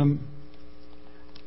[0.00, 0.26] Um,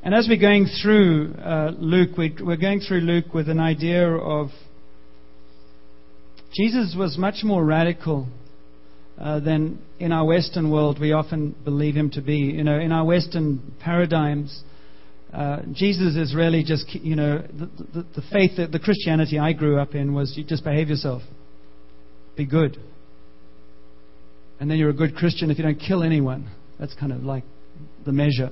[0.04, 4.08] and as we're going through uh, Luke, we, we're going through Luke with an idea
[4.08, 4.50] of
[6.54, 8.28] Jesus was much more radical
[9.20, 12.36] uh, than in our Western world we often believe him to be.
[12.36, 14.64] You know, in our Western paradigms,
[15.34, 19.54] uh, Jesus is really just, you know, the, the, the faith, that the Christianity I
[19.54, 21.24] grew up in was you just behave yourself,
[22.38, 22.78] be good.
[24.60, 26.52] And then you're a good Christian if you don't kill anyone.
[26.80, 27.44] That's kind of like
[28.06, 28.52] the measure.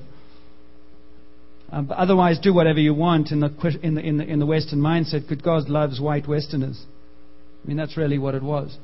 [1.71, 4.45] Um, but otherwise, do whatever you want in the, in, the, in, the, in the
[4.45, 6.83] Western mindset because God loves white Westerners.
[7.63, 8.77] I mean, that's really what it was.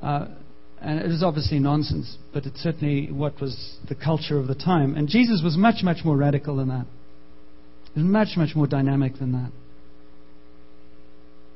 [0.00, 0.28] Uh,
[0.80, 4.96] and it is obviously nonsense, but it's certainly what was the culture of the time.
[4.96, 6.86] And Jesus was much, much more radical than that.
[7.94, 9.50] He was much, much more dynamic than that.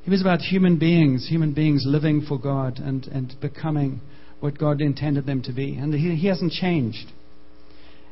[0.03, 4.01] He was about human beings, human beings living for God and, and becoming
[4.39, 5.75] what God intended them to be.
[5.75, 7.11] And he, he hasn't changed.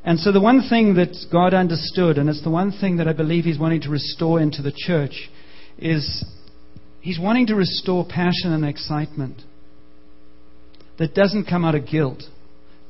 [0.08, 3.12] And so, the one thing that God understood, and it's the one thing that I
[3.12, 5.30] believe He's wanting to restore into the church,
[5.78, 6.24] is
[7.02, 9.42] He's wanting to restore passion and excitement
[10.98, 12.24] that doesn't come out of guilt,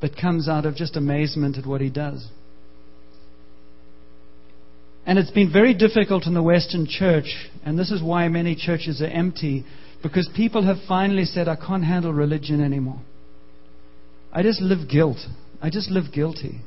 [0.00, 2.28] but comes out of just amazement at what He does.
[5.04, 9.02] And it's been very difficult in the Western church, and this is why many churches
[9.02, 9.64] are empty,
[10.04, 13.00] because people have finally said, I can't handle religion anymore.
[14.32, 15.18] I just live guilt.
[15.60, 16.60] I just live guilty.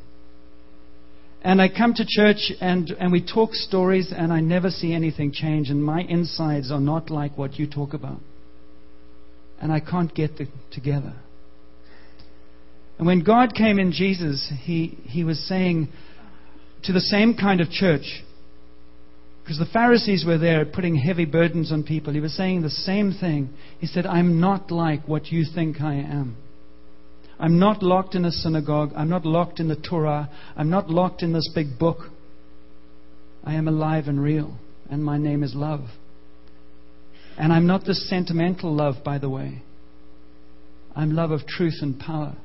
[1.44, 5.32] And I come to church and, and we talk stories, and I never see anything
[5.32, 8.20] change, and my insides are not like what you talk about.
[9.60, 11.14] And I can't get it together.
[12.98, 15.90] And when God came in Jesus, he, he was saying
[16.84, 18.24] to the same kind of church,
[19.44, 23.12] because the Pharisees were there putting heavy burdens on people, he was saying the same
[23.20, 23.50] thing.
[23.80, 26.38] He said, I'm not like what you think I am.
[27.42, 28.92] I'm not locked in a synagogue.
[28.96, 30.30] I'm not locked in the Torah.
[30.56, 31.98] I'm not locked in this big book.
[33.44, 34.60] I am alive and real,
[34.92, 35.82] and my name is love.
[37.40, 39.64] And I'm not this sentimental love, by the way.
[40.96, 42.36] I'm love of truth and power.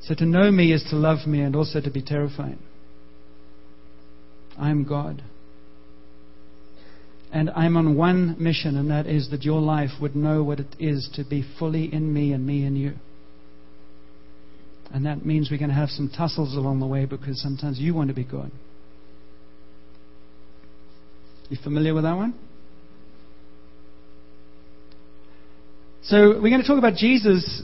[0.00, 2.56] So to know me is to love me and also to be terrified.
[4.58, 5.22] I am God.
[7.32, 10.74] And I'm on one mission, and that is that your life would know what it
[10.80, 12.94] is to be fully in me and me in you.
[14.92, 17.94] And that means we're going to have some tussles along the way because sometimes you
[17.94, 18.50] want to be God.
[21.48, 22.34] You familiar with that one?
[26.02, 27.62] So we're going to talk about Jesus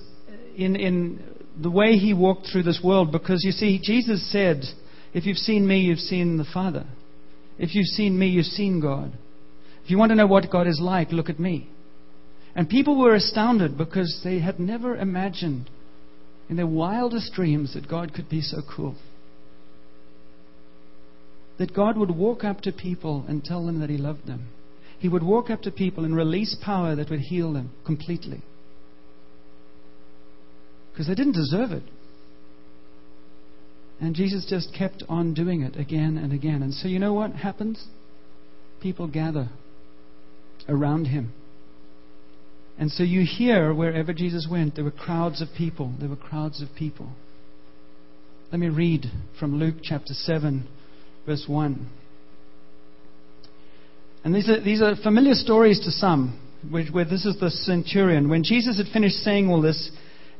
[0.57, 1.25] in, in
[1.61, 4.63] the way he walked through this world because you see, Jesus said,
[5.13, 6.87] If you've seen me, you've seen the Father.
[7.59, 9.17] If you've seen me, you've seen God.
[9.87, 11.69] If you want to know what God is like, look at me.
[12.57, 15.71] And people were astounded because they had never imagined
[16.51, 18.97] in their wildest dreams that God could be so cool.
[21.61, 24.49] That God would walk up to people and tell them that He loved them.
[24.99, 28.43] He would walk up to people and release power that would heal them completely.
[30.91, 31.85] Because they didn't deserve it.
[34.01, 36.65] And Jesus just kept on doing it again and again.
[36.65, 37.87] And so, you know what happens?
[38.81, 39.49] People gather
[40.69, 41.33] around him.
[42.79, 45.95] And so you hear wherever Jesus went, there were crowds of people.
[45.99, 47.09] There were crowds of people.
[48.53, 49.07] Let me read
[49.41, 50.69] from Luke chapter 7,
[51.25, 51.89] verse 1.
[54.25, 56.41] And these are, these are familiar stories to some,
[56.71, 58.29] where, where this is the centurion.
[58.29, 59.91] When Jesus had finished saying all this,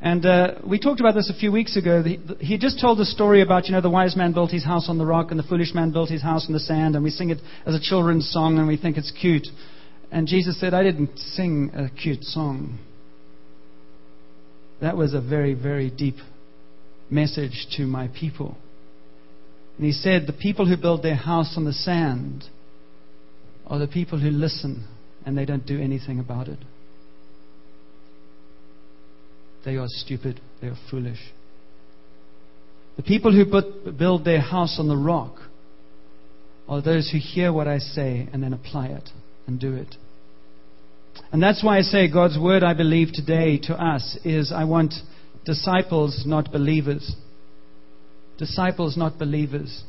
[0.01, 2.05] and uh, we talked about this a few weeks ago.
[2.39, 4.99] he just told the story about, you know, the wise man built his house on
[4.99, 7.31] the rock and the foolish man built his house in the sand, and we sing
[7.31, 9.47] it as a children's song and we think it's cute.
[10.17, 12.79] And Jesus said, I didn't sing a cute song.
[14.81, 16.15] That was a very, very deep
[17.11, 18.57] message to my people.
[19.77, 22.45] And he said, The people who build their house on the sand
[23.67, 24.89] are the people who listen
[25.27, 26.61] and they don't do anything about it.
[29.67, 31.21] They are stupid, they are foolish.
[32.97, 35.37] The people who put, build their house on the rock
[36.71, 39.11] are those who hear what I say and then apply it
[39.47, 39.95] and do it.
[41.33, 44.95] And that's why I say God's word, I believe, today to us is I want
[45.45, 47.15] disciples, not believers.
[48.39, 49.85] Disciples, not believers.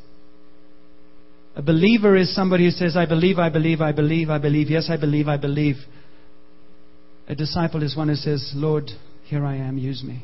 [1.55, 4.89] A believer is somebody who says, I believe, I believe, I believe, I believe, yes,
[4.89, 5.77] I believe, I believe.
[7.27, 8.89] A disciple is one who says, Lord,
[9.25, 10.23] here I am, use me.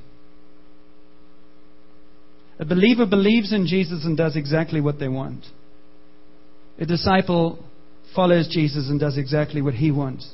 [2.59, 5.43] A believer believes in Jesus and does exactly what they want.
[6.79, 7.63] A disciple
[8.15, 10.31] follows Jesus and does exactly what he wants.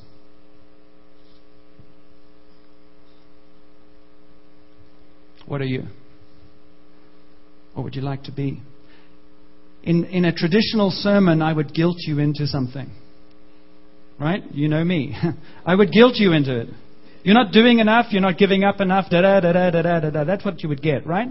[5.50, 5.84] What are you?
[7.76, 8.62] Or would you like to be?
[9.84, 12.92] In, in a traditional sermon, I would guilt you into something.
[14.20, 14.44] Right?
[14.52, 15.18] You know me.
[15.66, 16.68] I would guilt you into it.
[17.24, 20.10] You're not doing enough, you're not giving up enough, da da da da da da
[20.12, 20.24] da.
[20.24, 21.30] That's what you would get, right?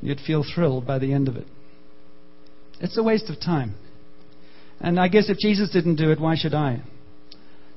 [0.00, 1.46] You'd feel thrilled by the end of it.
[2.80, 3.74] It's a waste of time.
[4.80, 6.82] And I guess if Jesus didn't do it, why should I?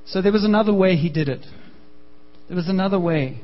[0.06, 1.44] So there was another way he did it.
[2.48, 3.42] There was another way.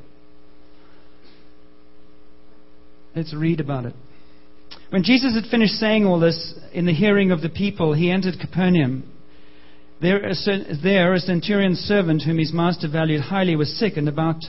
[3.14, 3.94] Let's read about it.
[4.90, 8.40] When Jesus had finished saying all this in the hearing of the people, he entered
[8.40, 9.04] Capernaum.
[10.00, 14.42] There, a centurion's servant, whom his master valued highly, was sick and about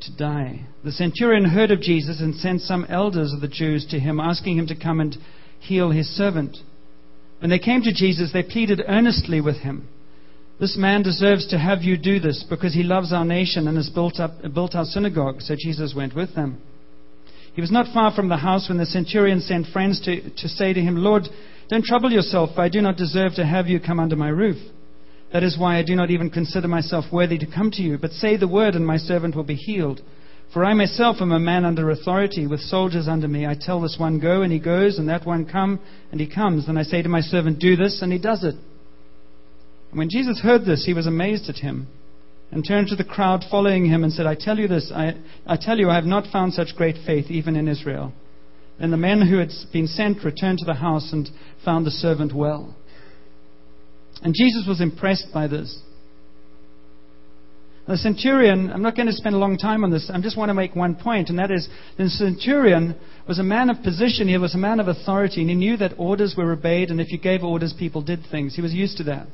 [0.00, 0.66] to die.
[0.84, 4.56] The centurion heard of Jesus and sent some elders of the Jews to him, asking
[4.56, 5.16] him to come and
[5.58, 6.56] heal his servant.
[7.40, 9.88] When they came to Jesus, they pleaded earnestly with him.
[10.60, 13.90] This man deserves to have you do this because he loves our nation and has
[13.90, 15.40] built, up, built our synagogue.
[15.40, 16.60] So Jesus went with them.
[17.58, 20.72] He was not far from the house when the centurion sent friends to, to say
[20.72, 21.24] to him, Lord,
[21.68, 24.58] don't trouble yourself, for I do not deserve to have you come under my roof.
[25.32, 27.98] That is why I do not even consider myself worthy to come to you.
[27.98, 30.02] But say the word, and my servant will be healed.
[30.54, 33.44] For I myself am a man under authority, with soldiers under me.
[33.44, 35.80] I tell this one, Go, and he goes, and that one, Come,
[36.12, 36.66] and he comes.
[36.68, 38.54] Then I say to my servant, Do this, and he does it.
[39.90, 41.88] And when Jesus heard this, he was amazed at him,
[42.50, 45.14] and turned to the crowd following him, and said, I tell you this, I,
[45.46, 48.12] I tell you, I have not found such great faith, even in Israel.
[48.80, 51.28] Then the men who had been sent returned to the house and
[51.64, 52.74] found the servant well.
[54.22, 55.80] And Jesus was impressed by this.
[57.86, 60.50] The centurion, I'm not going to spend a long time on this, I just want
[60.50, 61.66] to make one point, and that is
[61.96, 62.94] the centurion
[63.26, 65.94] was a man of position, he was a man of authority, and he knew that
[65.96, 68.54] orders were obeyed, and if you gave orders, people did things.
[68.54, 69.28] He was used to that.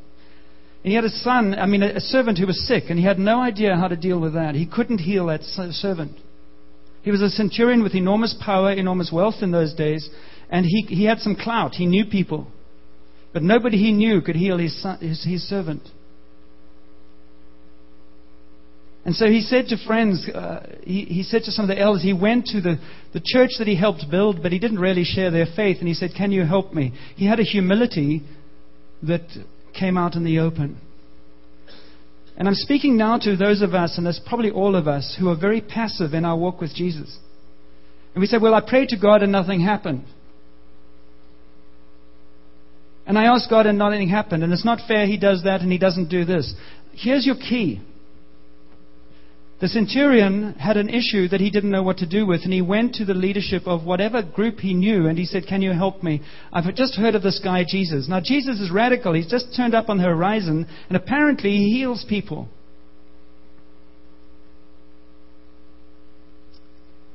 [0.85, 3.19] And he had a son, I mean, a servant who was sick, and he had
[3.19, 4.55] no idea how to deal with that.
[4.55, 6.13] He couldn't heal that servant.
[7.03, 10.11] He was a centurion with enormous power, enormous wealth in those days,
[10.51, 11.73] and he, he had some clout.
[11.75, 12.49] He knew people.
[13.33, 15.89] But nobody he knew could heal his, son, his, his servant.
[19.07, 22.03] And so he said to friends, uh, he, he said to some of the elders,
[22.03, 22.79] he went to the,
[23.15, 25.79] the church that he helped build, but he didn't really share their faith.
[25.79, 26.93] And he said, Can you help me?
[27.17, 28.23] He had a humility
[29.03, 29.27] that
[29.79, 30.81] came out in the open.
[32.37, 35.29] And I'm speaking now to those of us, and there's probably all of us, who
[35.29, 37.19] are very passive in our walk with Jesus.
[38.15, 40.05] And we say, Well, I prayed to God and nothing happened.
[43.07, 44.43] And I asked God and nothing happened.
[44.43, 46.55] And it's not fair he does that and he doesn't do this.
[46.93, 47.83] Here's your key.
[49.61, 52.61] The centurion had an issue that he didn't know what to do with, and he
[52.61, 56.03] went to the leadership of whatever group he knew, and he said, Can you help
[56.03, 56.23] me?
[56.53, 58.09] I've just heard of this guy, Jesus.
[58.09, 59.15] Now, Jesus is radical.
[59.15, 62.49] He's just turned up on the horizon, and apparently he heals people.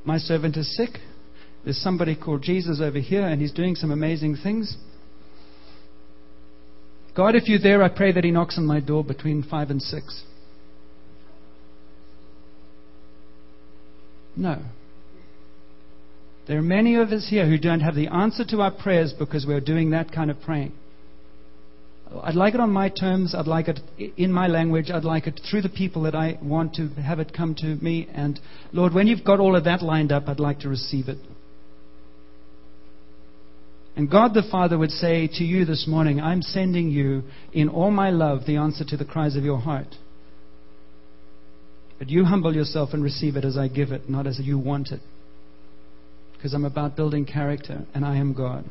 [0.05, 0.97] My servant is sick.
[1.65, 4.77] There's somebody called Jesus over here, and he's doing some amazing things.
[7.15, 9.81] God, if you're there, I pray that he knocks on my door between 5 and
[9.81, 10.23] 6.
[14.39, 14.57] No.
[16.47, 19.45] There are many of us here who don't have the answer to our prayers because
[19.45, 20.71] we're doing that kind of praying.
[22.23, 23.35] I'd like it on my terms.
[23.35, 23.81] I'd like it
[24.17, 24.89] in my language.
[24.89, 28.07] I'd like it through the people that I want to have it come to me.
[28.13, 28.39] And
[28.71, 31.19] Lord, when you've got all of that lined up, I'd like to receive it.
[33.95, 37.91] And God the Father would say to you this morning, I'm sending you in all
[37.91, 39.97] my love the answer to the cries of your heart.
[41.99, 44.91] But you humble yourself and receive it as I give it, not as you want
[44.91, 45.01] it.
[46.33, 48.63] Because I'm about building character, and I am God.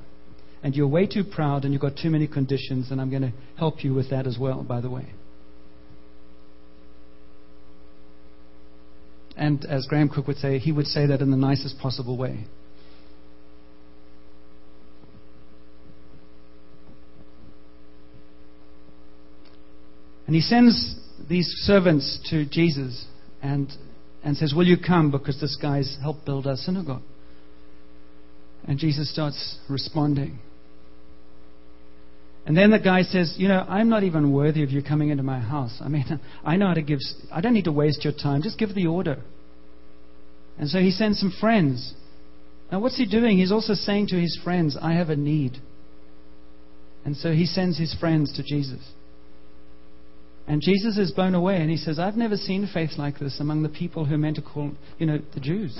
[0.63, 3.33] And you're way too proud, and you've got too many conditions, and I'm going to
[3.59, 5.13] help you with that as well, by the way.
[9.37, 12.47] And as Graham Cooke would say, he would say that in the nicest possible way.
[20.27, 20.97] And he sends
[21.29, 23.07] these servants to Jesus
[23.43, 23.71] and,
[24.23, 25.11] and says, Will you come?
[25.11, 27.03] Because this guy's helped build our synagogue.
[28.67, 30.39] And Jesus starts responding.
[32.47, 35.23] And then the guy says, You know, I'm not even worthy of you coming into
[35.23, 35.79] my house.
[35.81, 38.43] I mean, I know how to give, I don't need to waste your time.
[38.43, 39.23] Just give the order.
[40.59, 41.95] And so he sends some friends.
[42.73, 43.39] Now, what's he doing?
[43.39, 45.59] He's also saying to his friends, I have a need.
[47.05, 48.81] And so he sends his friends to Jesus.
[50.49, 53.63] And Jesus is blown away and he says, I've never seen faith like this among
[53.63, 55.79] the people who are meant to call, you know, the Jews.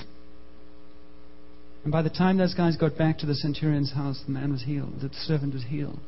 [1.83, 4.63] And by the time those guys got back to the centurion's house, the man was
[4.63, 5.99] healed, the servant was healed.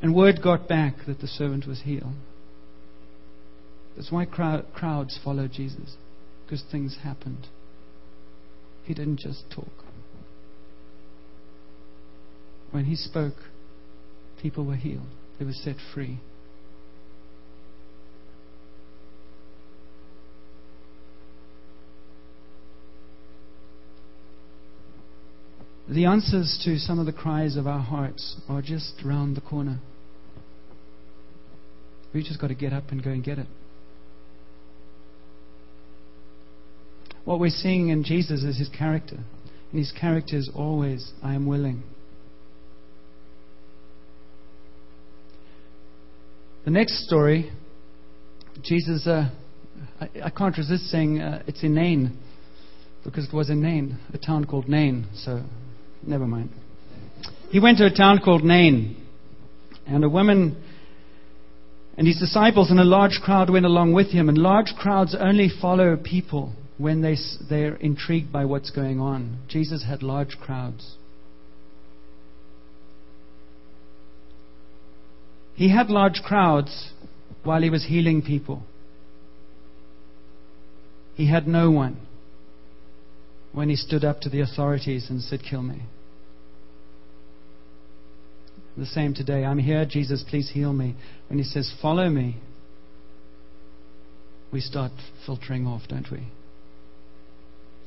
[0.00, 2.14] And word got back that the servant was healed.
[3.94, 5.96] That's why crowd, crowds follow Jesus,
[6.44, 7.48] because things happened.
[8.84, 9.84] He didn't just talk.
[12.70, 13.36] When he spoke,
[14.40, 16.18] people were healed, they were set free.
[25.92, 29.78] The answers to some of the cries of our hearts are just round the corner.
[32.14, 33.46] We just got to get up and go and get it.
[37.26, 39.16] What we're seeing in Jesus is his character.
[39.16, 41.82] And his character is always, I am willing.
[46.64, 47.50] The next story,
[48.62, 49.30] Jesus, uh,
[50.00, 52.18] I, I, can't resist saying uh, it's in Nain,
[53.04, 55.08] because it was in Nain, a town called Nain.
[55.14, 55.42] So,
[56.06, 56.50] never mind.
[57.50, 58.96] He went to a town called Nain,
[59.86, 60.56] and a woman
[61.96, 64.28] and his disciples and a large crowd went along with him.
[64.28, 67.16] And large crowds only follow people when they,
[67.48, 69.38] they're intrigued by what's going on.
[69.48, 70.96] Jesus had large crowds.
[75.54, 76.92] He had large crowds
[77.44, 78.62] while he was healing people.
[81.14, 82.00] He had no one
[83.52, 85.82] when he stood up to the authorities and said, Kill me.
[88.76, 89.44] The same today.
[89.44, 90.94] I'm here, Jesus, please heal me.
[91.28, 92.36] When he says, Follow me,
[94.52, 94.92] we start
[95.26, 96.28] filtering off, don't we?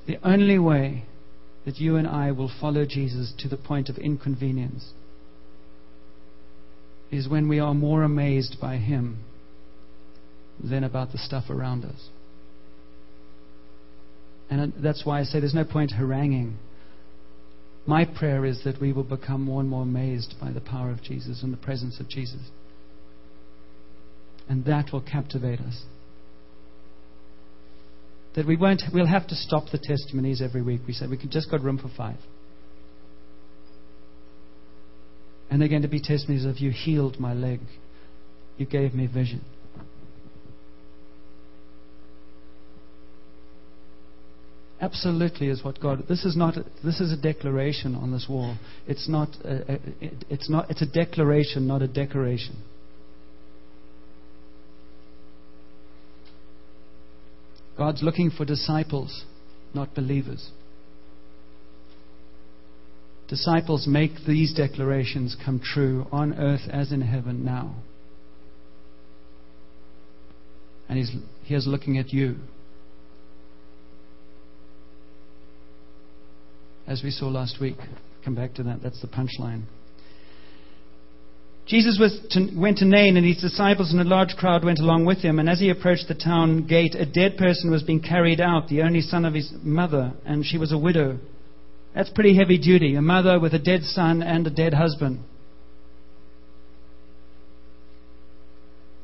[0.08, 1.06] The only way
[1.66, 4.92] that you and I will follow Jesus to the point of inconvenience
[7.12, 9.24] is when we are more amazed by Him
[10.64, 12.10] than about the stuff around us.
[14.50, 16.58] And that's why I say there's no point haranguing.
[17.88, 21.04] My prayer is that we will become more and more amazed by the power of
[21.04, 22.42] Jesus and the presence of Jesus.
[24.50, 25.84] And that will captivate us.
[28.36, 30.82] That we won't, we'll have to stop the testimonies every week.
[30.88, 32.18] We said we can just got room for five.
[35.50, 37.60] And they're going to be testimonies of you healed my leg.
[38.58, 39.42] You gave me vision.
[44.86, 46.04] Absolutely is what God.
[46.08, 46.54] This is not.
[46.84, 48.56] This is a declaration on this wall.
[48.88, 49.30] It's not.
[49.44, 49.80] A,
[50.30, 50.70] it's not.
[50.70, 52.56] It's a declaration, not a decoration.
[57.76, 59.26] God's looking for disciples,
[59.74, 60.52] not believers.
[63.28, 67.74] Disciples make these declarations come true on earth as in heaven now.
[70.88, 71.12] And he's,
[71.44, 72.36] he is looking at you.
[76.88, 77.78] As we saw last week.
[78.24, 78.82] Come back to that.
[78.82, 79.64] That's the punchline.
[81.68, 81.98] Jesus
[82.32, 85.40] to, went to Nain, and his disciples and a large crowd went along with him.
[85.40, 88.84] And as he approached the town gate, a dead person was being carried out, the
[88.84, 91.18] only son of his mother, and she was a widow.
[91.96, 92.96] That's pretty heavy duty.
[92.96, 95.24] A mother with a dead son and a dead husband.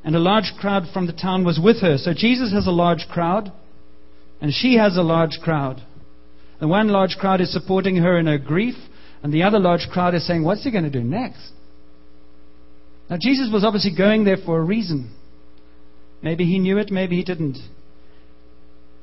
[0.03, 1.97] And a large crowd from the town was with her.
[1.97, 3.51] So Jesus has a large crowd,
[4.39, 5.81] and she has a large crowd.
[6.61, 8.75] The one large crowd is supporting her in her grief,
[9.23, 11.51] and the other large crowd is saying, What's he going to do next?
[13.09, 15.11] Now, Jesus was obviously going there for a reason.
[16.21, 17.57] Maybe he knew it, maybe he didn't.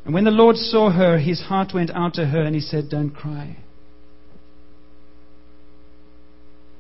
[0.05, 2.89] And when the Lord saw her, his heart went out to her, and he said,
[2.91, 3.57] Don't cry.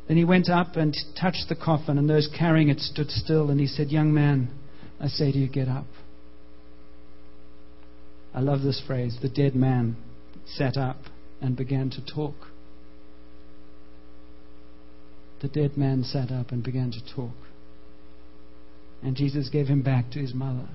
[0.07, 3.59] Then he went up and touched the coffin, and those carrying it stood still, and
[3.59, 4.49] he said, Young man,
[5.01, 5.87] I say to you, get up.
[8.33, 9.19] I love this phrase.
[9.21, 9.97] The dead man
[10.57, 10.99] sat up
[11.41, 12.35] and began to talk
[15.41, 17.35] the dead man sat up and began to talk.
[19.03, 20.69] And Jesus gave him back to his mother.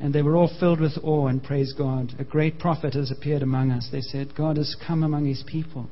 [0.00, 2.14] And they were all filled with awe and praised God.
[2.18, 3.88] A great prophet has appeared among us.
[3.90, 5.88] They said, God has come among his people.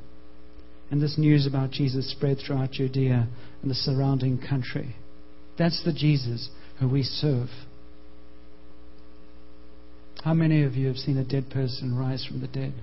[0.91, 3.27] And this news about Jesus spread throughout Judea
[3.63, 4.95] and the surrounding country.
[5.59, 7.49] That's the Jesus who we serve.
[10.25, 12.75] How many of you have seen a dead person rise from the dead?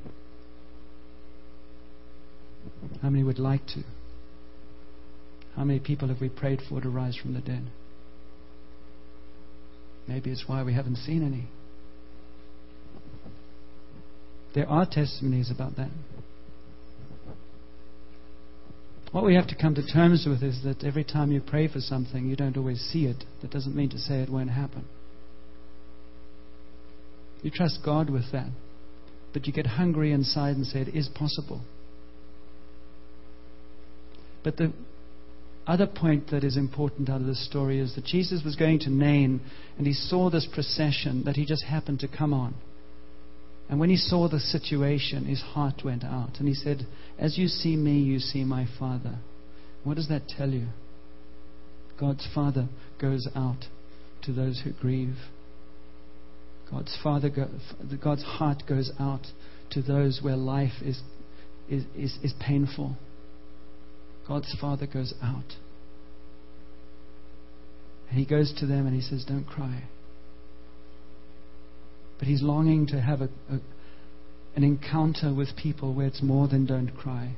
[3.02, 3.84] How many would like to?
[5.56, 7.63] How many people have we prayed for to rise from the dead?
[10.08, 11.48] Maybe it's why we haven't seen any.
[14.56, 15.90] There are testimonies about that.
[19.12, 21.80] What we have to come to terms with is that every time you pray for
[21.80, 23.24] something, you don't always see it.
[23.42, 24.86] That doesn't mean to say it won't happen.
[27.43, 28.47] You trust God with that.
[29.33, 31.62] But you get hungry inside and say, It is possible.
[34.43, 34.73] But the
[35.65, 38.89] other point that is important out of this story is that Jesus was going to
[38.89, 39.39] Nain
[39.77, 42.53] and he saw this procession that he just happened to come on.
[43.69, 46.39] And when he saw the situation, his heart went out.
[46.39, 46.85] And he said,
[47.17, 49.19] As you see me, you see my Father.
[49.83, 50.67] What does that tell you?
[52.00, 52.67] God's Father
[53.00, 53.65] goes out
[54.23, 55.17] to those who grieve.
[56.70, 57.29] God's Father,
[58.03, 59.27] God's heart goes out
[59.72, 61.01] to those where life is,
[61.70, 62.96] is, is, is painful.
[64.27, 65.55] God's Father goes out.
[68.10, 69.84] And He goes to them and He says, Don't cry.
[72.20, 73.60] But He's longing to have a, a,
[74.55, 77.36] an encounter with people where it's more than don't cry.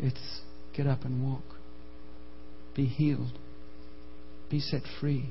[0.00, 0.40] It's
[0.76, 1.42] get up and walk.
[2.74, 3.38] Be healed.
[4.48, 5.30] Be set free.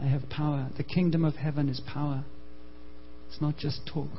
[0.00, 0.70] I have power.
[0.76, 2.24] The kingdom of heaven is power.
[3.28, 4.10] It's not just talk.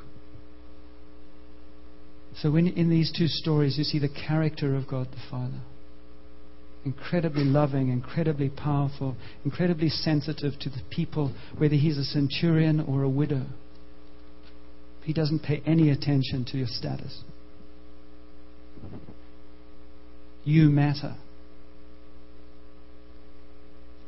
[2.36, 5.62] So, when in these two stories, you see the character of God the Father
[6.86, 13.10] incredibly loving, incredibly powerful, incredibly sensitive to the people, whether he's a centurion or a
[13.10, 13.46] widow.
[15.04, 17.24] He doesn't pay any attention to your status.
[20.44, 21.18] You matter.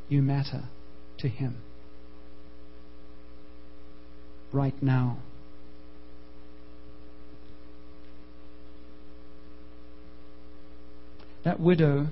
[0.08, 0.64] You matter
[1.22, 1.56] to him.
[4.52, 5.18] Right now.
[11.44, 12.08] That widow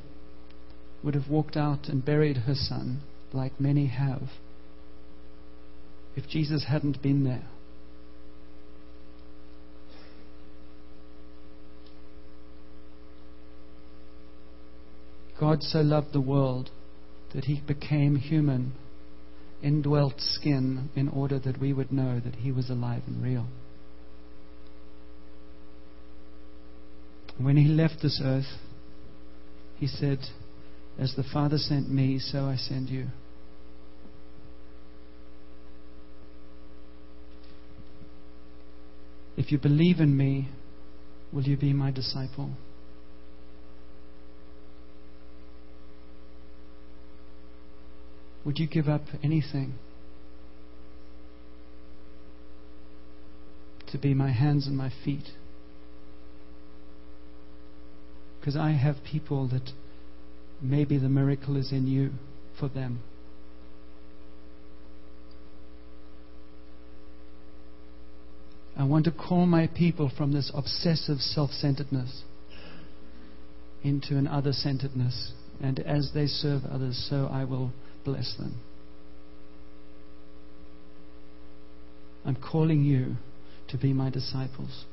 [1.05, 3.03] would have walked out and buried her son,
[3.33, 4.23] like many have,
[6.17, 7.47] if Jesus hadn't been there.
[15.39, 16.71] God so loved the world
[17.33, 18.73] that he became human,
[19.63, 23.47] indwelt skin, in order that we would know that he was alive and real.
[27.39, 28.59] When he left this earth,
[29.79, 30.19] he said,
[30.99, 33.07] As the Father sent me, so I send you.
[39.37, 40.49] If you believe in me,
[41.33, 42.51] will you be my disciple?
[48.45, 49.75] Would you give up anything
[53.93, 55.31] to be my hands and my feet?
[58.39, 59.73] Because I have people that
[60.63, 62.11] maybe the miracle is in you
[62.59, 63.01] for them.
[68.77, 72.23] I want to call my people from this obsessive self centeredness
[73.83, 75.33] into an other centeredness.
[75.63, 77.73] And as they serve others, so I will
[78.05, 78.61] bless them.
[82.25, 83.17] I'm calling you
[83.69, 84.85] to be my disciples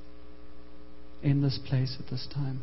[1.21, 2.61] in this place at this time.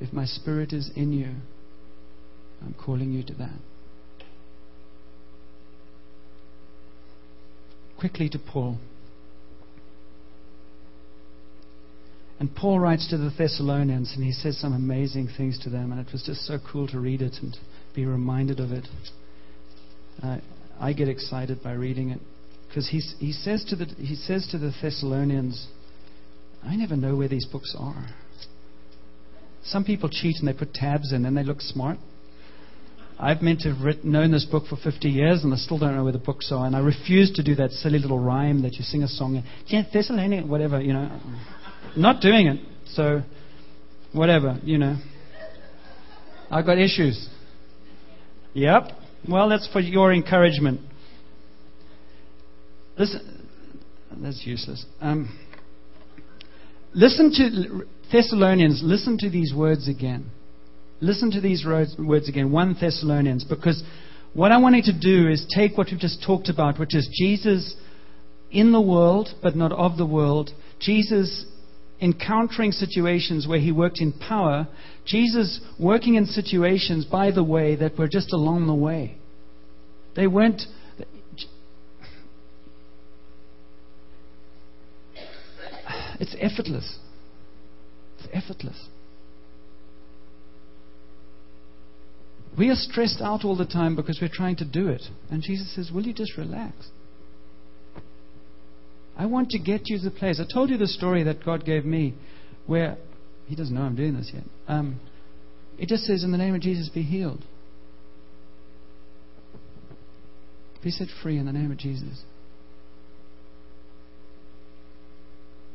[0.00, 1.34] If my spirit is in you,
[2.62, 3.58] I'm calling you to that.
[7.98, 8.78] Quickly to Paul.
[12.40, 16.00] And Paul writes to the Thessalonians and he says some amazing things to them, and
[16.00, 17.54] it was just so cool to read it and
[17.94, 18.88] be reminded of it.
[20.22, 20.38] Uh,
[20.80, 22.20] I get excited by reading it
[22.66, 25.68] because he, he, says to the, he says to the Thessalonians,
[26.64, 28.06] I never know where these books are.
[29.62, 31.98] Some people cheat and they put tabs in and they look smart.
[33.18, 35.94] I've meant to have written, known this book for 50 years and I still don't
[35.94, 36.64] know where the books are.
[36.64, 39.82] And I refuse to do that silly little rhyme that you sing a song, yeah,
[39.92, 41.20] Thessalonians, whatever, you know.
[41.96, 42.60] Not doing it.
[42.88, 43.22] So,
[44.12, 44.96] whatever, you know.
[46.50, 47.28] I've got issues.
[48.54, 48.90] Yep.
[49.28, 50.80] Well, that's for your encouragement.
[52.98, 53.46] Listen,
[54.16, 54.84] that's useless.
[55.00, 55.38] Um,
[56.92, 58.82] listen to Thessalonians.
[58.82, 60.30] Listen to these words again.
[61.00, 62.50] Listen to these words again.
[62.50, 63.82] 1 Thessalonians, because
[64.34, 67.74] what I wanted to do is take what we've just talked about, which is Jesus
[68.50, 70.50] in the world, but not of the world.
[70.80, 71.46] Jesus
[72.00, 74.66] encountering situations where he worked in power,
[75.04, 79.16] Jesus working in situations, by the way, that were just along the way.
[80.16, 80.62] They weren't.
[86.18, 86.98] It's effortless.
[88.18, 88.88] It's effortless.
[92.58, 95.02] We are stressed out all the time because we're trying to do it.
[95.30, 96.74] And Jesus says, Will you just relax?
[99.20, 100.40] I want to get you to the place.
[100.40, 102.14] I told you the story that God gave me
[102.66, 102.96] where
[103.48, 104.44] He doesn't know I'm doing this yet.
[104.66, 104.98] Um,
[105.78, 107.44] it just says, In the name of Jesus, be healed.
[110.82, 112.22] Be set free in the name of Jesus.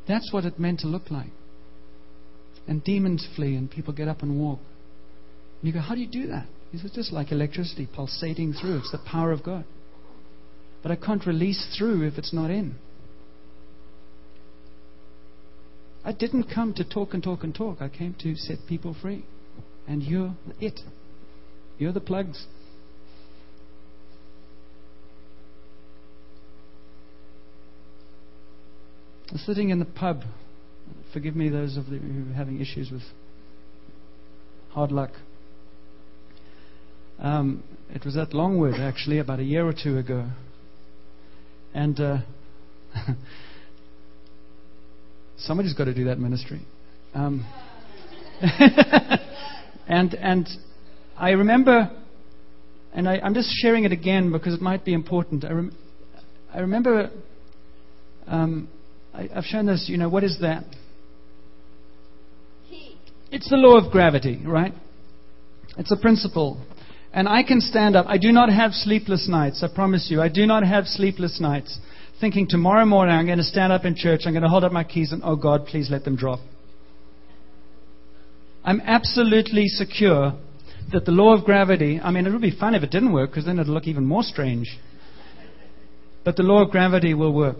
[0.08, 1.30] That's what it meant to look like.
[2.66, 4.58] And demons flee and people get up and walk.
[5.60, 6.48] And you go, How do you do that?
[6.72, 8.78] He says, Just like electricity pulsating through.
[8.78, 9.64] It's the power of God.
[10.82, 12.74] But I can't release through if it's not in.
[16.06, 17.82] I didn't come to talk and talk and talk.
[17.82, 19.24] I came to set people free.
[19.88, 20.78] And you're it.
[21.78, 22.46] You're the plugs.
[29.34, 30.22] Sitting in the pub.
[31.12, 33.02] Forgive me, those of you who are having issues with
[34.70, 35.10] hard luck.
[37.18, 40.28] Um, it was at Longwood, actually, about a year or two ago.
[41.74, 42.18] And uh,
[45.38, 46.60] somebody's got to do that ministry.
[47.14, 47.46] Um,
[49.88, 50.48] and and
[51.16, 51.90] I remember,
[52.92, 55.44] and I, am just sharing it again because it might be important.
[55.44, 55.76] I, rem,
[56.52, 57.10] I remember,
[58.26, 58.68] um,
[59.14, 59.86] I, I've shown this.
[59.88, 60.64] You know, what is that?
[63.30, 64.72] It's the law of gravity, right?
[65.78, 66.60] It's a principle.
[67.12, 68.06] And I can stand up.
[68.08, 70.20] I do not have sleepless nights, I promise you.
[70.20, 71.78] I do not have sleepless nights
[72.20, 74.72] thinking tomorrow morning I'm going to stand up in church, I'm going to hold up
[74.72, 76.40] my keys, and oh God, please let them drop.
[78.64, 80.32] I'm absolutely secure
[80.92, 83.30] that the law of gravity, I mean, it would be fun if it didn't work
[83.30, 84.78] because then it would look even more strange.
[86.24, 87.58] But the law of gravity will work.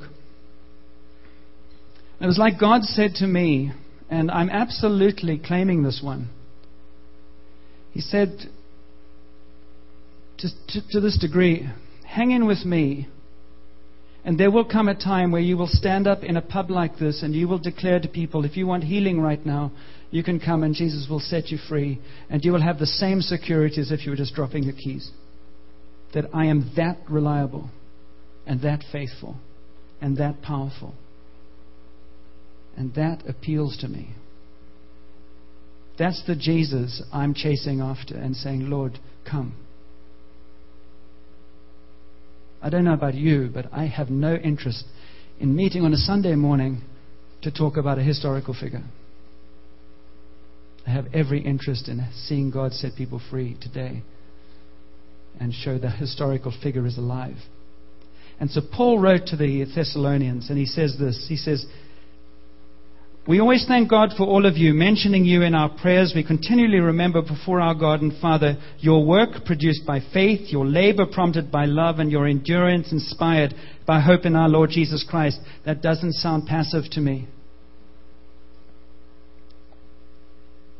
[2.20, 3.72] It was like God said to me,
[4.08, 6.30] and I'm absolutely claiming this one.
[7.92, 8.36] He said,
[10.38, 11.68] to, to, to this degree,
[12.04, 13.08] hang in with me.
[14.26, 16.98] And there will come a time where you will stand up in a pub like
[16.98, 19.70] this and you will declare to people, if you want healing right now,
[20.10, 22.00] you can come and Jesus will set you free.
[22.28, 25.12] And you will have the same security as if you were just dropping your keys.
[26.12, 27.70] That I am that reliable
[28.48, 29.36] and that faithful
[30.00, 30.94] and that powerful.
[32.76, 34.08] And that appeals to me.
[36.00, 39.54] That's the Jesus I'm chasing after and saying, Lord, come.
[42.66, 44.86] I don't know about you, but I have no interest
[45.38, 46.82] in meeting on a Sunday morning
[47.42, 48.82] to talk about a historical figure.
[50.84, 54.02] I have every interest in seeing God set people free today
[55.38, 57.36] and show the historical figure is alive.
[58.40, 61.26] And so Paul wrote to the Thessalonians and he says this.
[61.28, 61.64] He says,
[63.28, 66.12] we always thank God for all of you, mentioning you in our prayers.
[66.14, 71.06] We continually remember before our God and Father your work produced by faith, your labor
[71.06, 73.52] prompted by love, and your endurance inspired
[73.84, 75.40] by hope in our Lord Jesus Christ.
[75.64, 77.26] That doesn't sound passive to me.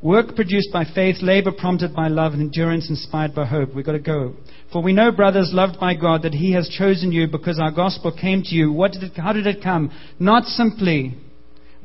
[0.01, 3.75] Work produced by faith, labor prompted by love, and endurance inspired by hope.
[3.75, 4.35] We've got to go.
[4.73, 8.17] For we know, brothers, loved by God, that He has chosen you because our gospel
[8.17, 8.71] came to you.
[8.71, 9.91] What did it, how did it come?
[10.21, 11.17] Not simply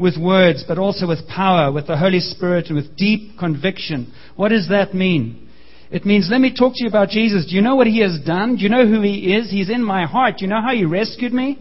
[0.02, 4.14] with words, but also with power, with the Holy Spirit, and with deep conviction.
[4.36, 5.50] What does that mean?
[5.92, 7.46] It means, let me talk to you about Jesus.
[7.50, 8.56] Do you know what he has done?
[8.56, 9.52] Do you know who he is?
[9.52, 10.38] He's in my heart.
[10.38, 11.60] Do you know how he rescued me?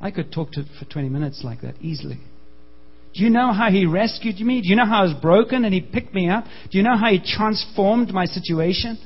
[0.00, 2.18] I could talk to for 20 minutes like that easily.
[3.14, 4.62] Do you know how he rescued me?
[4.62, 6.44] Do you know how I was broken and he picked me up?
[6.70, 8.98] Do you know how he transformed my situation?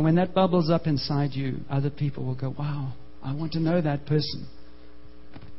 [0.00, 3.60] And when that bubbles up inside you, other people will go, Wow, I want to
[3.60, 4.48] know that person.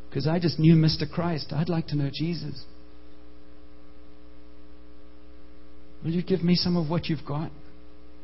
[0.10, 1.08] Because I just knew Mr.
[1.08, 1.54] Christ.
[1.54, 2.64] I'd like to know Jesus.
[6.04, 7.52] Will you give me some of what you've got?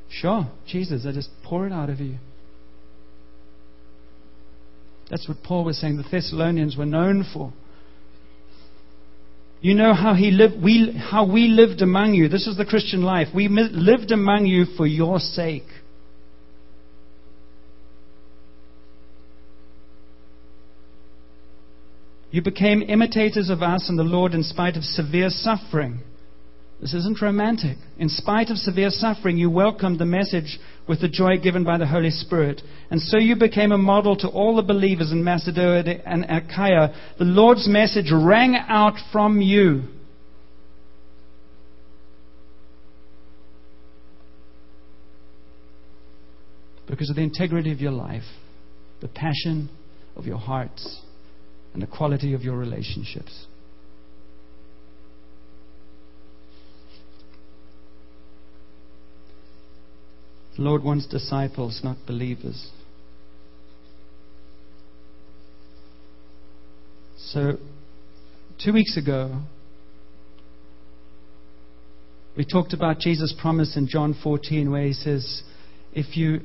[0.10, 2.16] Sure, Jesus, I just pour it out of you.
[5.12, 7.54] That's what Paul was saying the Thessalonians were known for.
[9.62, 12.28] You know how he lived, we, how we lived among you.
[12.28, 13.28] This is the Christian life.
[13.36, 15.66] We lived among you for your sake.
[22.38, 26.02] You became imitators of us and the Lord in spite of severe suffering.
[26.80, 27.78] This isn't romantic.
[27.98, 31.88] In spite of severe suffering, you welcomed the message with the joy given by the
[31.88, 32.62] Holy Spirit.
[32.92, 36.94] And so you became a model to all the believers in Macedonia and Achaia.
[37.18, 39.86] The Lord's message rang out from you.
[46.88, 48.30] Because of the integrity of your life,
[49.02, 49.72] the passion
[50.16, 51.02] of your hearts
[51.78, 53.46] and the quality of your relationships.
[60.56, 62.72] The Lord wants disciples, not believers.
[67.18, 67.58] So,
[68.60, 69.44] two weeks ago,
[72.36, 75.44] we talked about Jesus' promise in John 14, where he says,
[75.94, 76.40] If you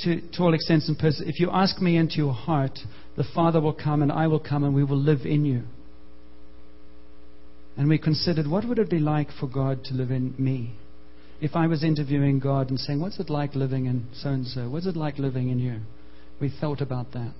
[0.00, 2.78] to, to all extents and purposes, if you ask me into your heart,
[3.20, 5.64] the Father will come and I will come and we will live in you.
[7.76, 10.74] And we considered what would it be like for God to live in me?
[11.40, 14.68] if I was interviewing God and saying, What's it like living in so and so?
[14.68, 15.80] What's it like living in you?
[16.40, 17.32] We thought about that.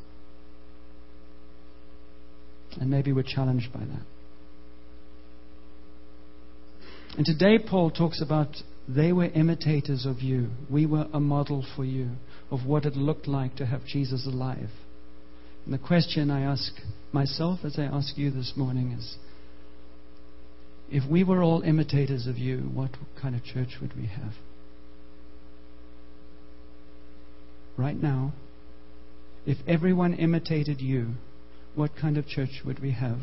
[2.81, 4.03] And maybe we're challenged by that.
[7.17, 8.49] And today, Paul talks about
[8.89, 10.51] they were imitators of you.
[10.71, 12.11] We were a model for you
[12.51, 14.71] of what it looked like to have Jesus alive.
[15.71, 16.73] And the question I ask
[17.13, 19.17] myself as I ask you this morning is
[20.91, 22.91] if we were all imitators of you, what
[23.23, 24.33] kind of church would we have?
[27.77, 28.33] Right now,
[29.47, 31.11] if everyone imitated you,
[31.77, 33.21] what kind of church would we have?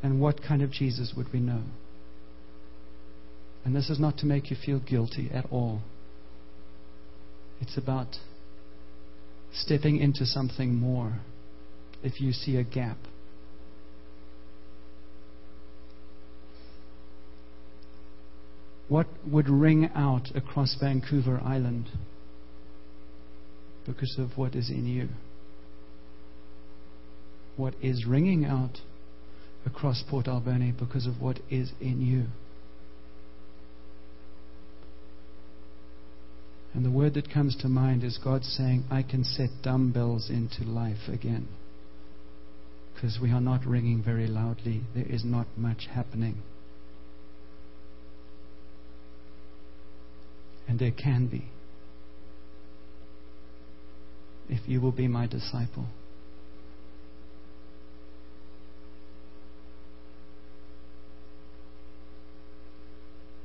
[0.00, 1.64] And what kind of Jesus would we know?
[3.64, 5.80] And this is not to make you feel guilty at all.
[7.60, 8.14] It's about
[9.52, 11.14] stepping into something more
[12.02, 12.98] if you see a gap.
[18.88, 21.90] What would ring out across Vancouver Island
[23.86, 25.08] because of what is in you?
[27.56, 28.78] What is ringing out
[29.66, 32.26] across Port Alberni because of what is in you?
[36.72, 40.62] And the word that comes to mind is God saying, I can set dumbbells into
[40.62, 41.48] life again.
[43.00, 46.42] Because we are not ringing very loudly, there is not much happening.
[50.66, 51.44] And there can be.
[54.48, 55.86] If you will be my disciple.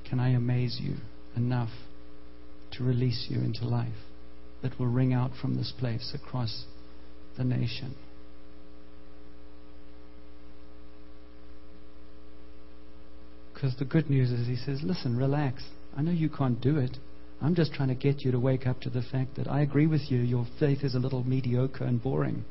[0.09, 0.95] Can I amaze you
[1.35, 1.69] enough
[2.71, 3.93] to release you into life
[4.63, 6.63] that will ring out from this place across
[7.37, 7.95] the nation.
[13.63, 15.63] Because the good news is, he says, listen, relax.
[15.95, 16.97] I know you can't do it.
[17.41, 19.87] I'm just trying to get you to wake up to the fact that I agree
[19.87, 20.19] with you.
[20.19, 22.43] Your faith is a little mediocre and boring.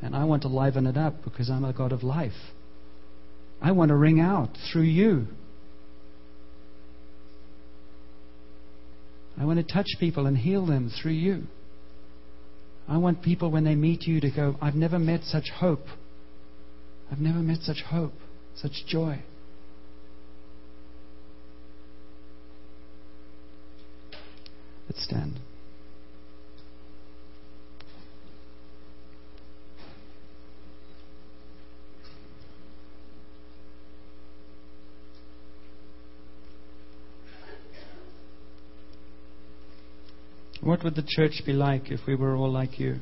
[0.00, 2.52] And I want to liven it up because I'm a God of life.
[3.60, 5.26] I want to ring out through you.
[9.36, 11.48] I want to touch people and heal them through you.
[12.86, 15.86] I want people, when they meet you, to go, I've never met such hope.
[17.10, 18.12] I've never met such hope,
[18.54, 19.24] such joy.
[24.96, 25.40] Stand.
[40.60, 43.00] What would the church be like if we were all like you?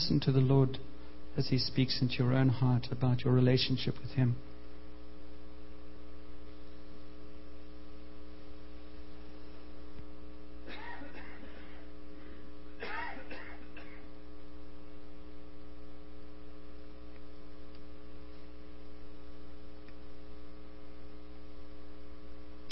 [0.00, 0.78] Listen to the Lord
[1.36, 4.36] as He speaks into your own heart about your relationship with Him.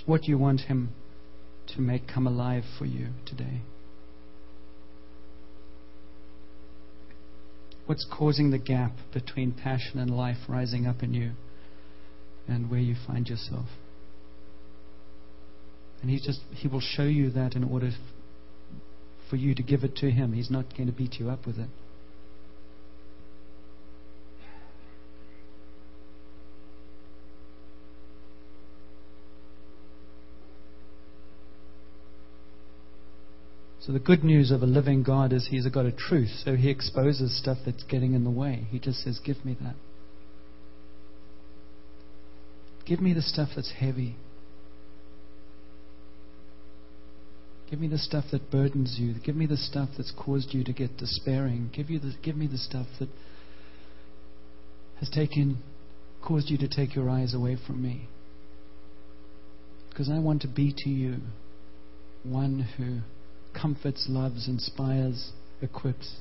[0.07, 0.95] What do you want Him
[1.75, 3.61] to make come alive for you today?
[7.89, 11.31] What's causing the gap between passion and life rising up in you
[12.47, 13.65] and where you find yourself?
[16.03, 17.93] And he just he will show you that in order
[19.31, 20.35] for you to give it to him.
[20.35, 21.71] He's not going to beat you up with it.
[33.89, 36.29] So the good news of a living God is He's a God of truth.
[36.45, 38.67] So He exposes stuff that's getting in the way.
[38.71, 39.77] He just says, Give me that.
[42.85, 44.17] Give me the stuff that's heavy.
[47.71, 49.15] Give me the stuff that burdens you.
[49.25, 51.71] Give me the stuff that's caused you to get despairing.
[51.75, 53.09] Give, you the, give me the stuff that
[55.01, 55.63] has taken,
[56.23, 58.07] caused you to take your eyes away from me.
[59.89, 61.17] Because I want to be to you
[62.23, 63.01] one who
[63.55, 66.17] comforts, loves, inspires, equips,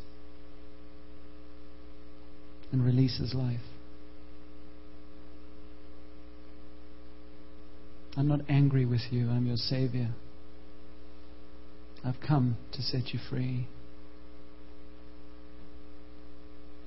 [2.71, 3.59] and releases life.
[8.15, 10.09] I'm not angry with you, I'm your Savior.
[12.03, 13.67] I've come to set you free.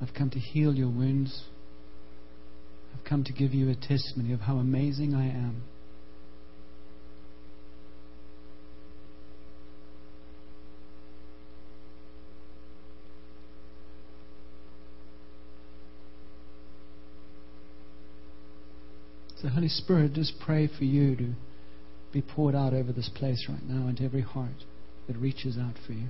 [0.02, 1.44] I've come to heal your wounds.
[2.94, 5.62] I've come to give you a testimony of how amazing I am.
[19.42, 21.32] The Holy Spirit just pray for you to
[22.12, 24.64] be poured out over this place right now into every heart
[25.06, 26.08] that reaches out for you.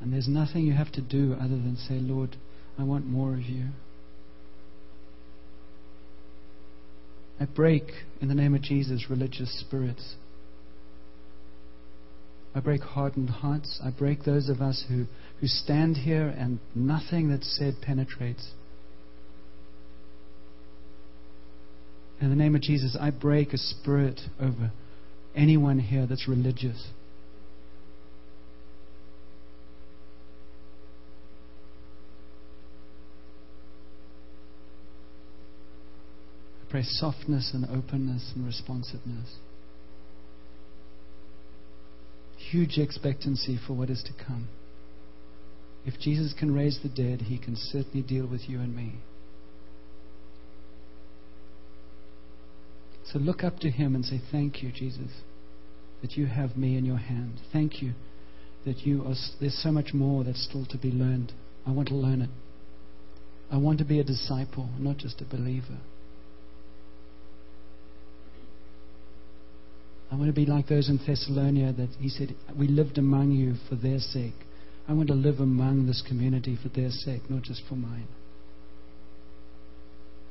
[0.00, 2.36] And there's nothing you have to do other than say, Lord,
[2.78, 3.68] I want more of you.
[7.40, 7.84] I break,
[8.20, 10.14] in the name of Jesus, religious spirits.
[12.54, 13.80] I break hardened hearts.
[13.82, 15.06] I break those of us who,
[15.40, 18.50] who stand here and nothing that's said penetrates.
[22.22, 24.70] In the name of Jesus, I break a spirit over
[25.34, 26.86] anyone here that's religious.
[36.60, 39.38] I pray softness and openness and responsiveness.
[42.36, 44.46] Huge expectancy for what is to come.
[45.84, 49.00] If Jesus can raise the dead, he can certainly deal with you and me.
[53.04, 55.10] So look up to Him and say, Thank you, Jesus,
[56.00, 57.40] that you have me in your hand.
[57.52, 57.92] Thank you
[58.64, 61.32] that you are, there's so much more that's still to be learned.
[61.66, 62.30] I want to learn it.
[63.50, 65.78] I want to be a disciple, not just a believer.
[70.10, 73.54] I want to be like those in Thessalonica that he said, We lived among you
[73.68, 74.34] for their sake.
[74.88, 78.08] I want to live among this community for their sake, not just for mine.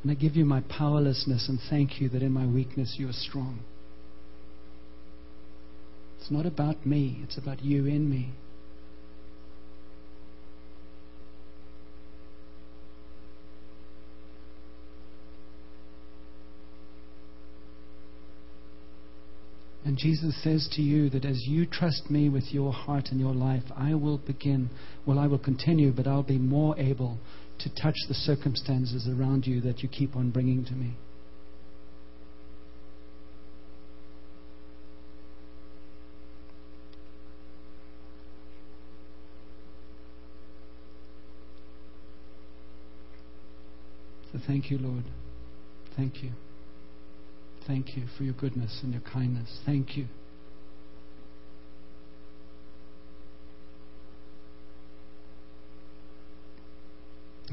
[0.04, 3.14] And I give you my powerlessness and thank you that in my weakness you are
[3.14, 3.60] strong.
[6.20, 8.32] It's not about me, it's about you in me.
[19.84, 23.34] And Jesus says to you that as you trust me with your heart and your
[23.34, 24.70] life, I will begin,
[25.06, 27.18] well, I will continue, but I'll be more able
[27.63, 30.95] to touch the circumstances around you that you keep on bringing to me.
[44.32, 45.04] So thank you, Lord.
[45.97, 46.32] Thank you.
[47.67, 49.60] Thank you for your goodness and your kindness.
[49.65, 50.08] Thank you.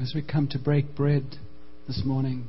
[0.01, 1.25] As we come to break bread
[1.85, 2.47] this morning,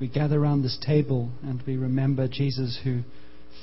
[0.00, 3.00] we gather around this table and we remember Jesus who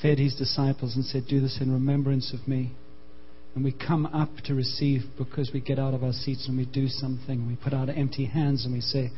[0.01, 2.73] fed his disciples and said, Do this in remembrance of me.
[3.55, 6.65] And we come up to receive because we get out of our seats and we
[6.65, 7.47] do something.
[7.47, 9.11] We put out empty hands and we say,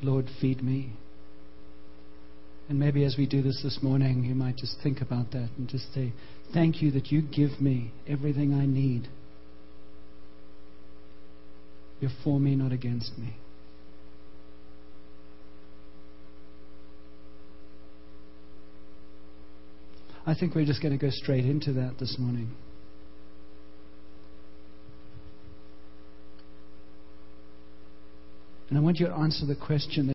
[0.00, 0.92] Lord, feed me.
[2.68, 5.68] And maybe as we do this this morning, you might just think about that and
[5.68, 6.12] just say,
[6.54, 9.08] Thank you that you give me everything I need
[12.00, 13.36] you're for me, not against me.
[20.26, 22.50] I think we're just going to go straight into that this morning.
[28.68, 30.08] And I want you to answer the question